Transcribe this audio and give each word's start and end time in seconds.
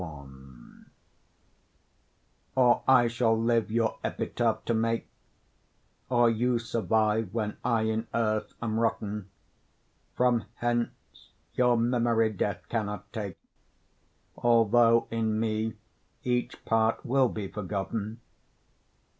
LXXXI 0.01 0.85
Or 2.55 2.81
I 2.87 3.07
shall 3.07 3.37
live 3.39 3.69
your 3.69 3.99
epitaph 4.03 4.65
to 4.65 4.73
make, 4.73 5.07
Or 6.09 6.27
you 6.27 6.57
survive 6.57 7.31
when 7.35 7.57
I 7.63 7.83
in 7.83 8.07
earth 8.11 8.55
am 8.63 8.79
rotten; 8.79 9.29
From 10.15 10.45
hence 10.55 10.89
your 11.53 11.77
memory 11.77 12.31
death 12.33 12.63
cannot 12.67 13.13
take, 13.13 13.37
Although 14.37 15.07
in 15.11 15.39
me 15.39 15.75
each 16.23 16.65
part 16.65 17.05
will 17.05 17.29
be 17.29 17.47
forgotten. 17.47 18.21